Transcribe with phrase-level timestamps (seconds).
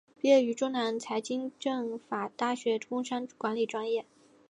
[0.17, 4.03] 毕业于中南财经政法大学工商管理专业。